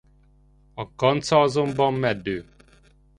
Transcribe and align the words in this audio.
A 0.73 0.95
kanca 0.95 1.41
azonban 1.41 1.93
meddő. 1.93 2.45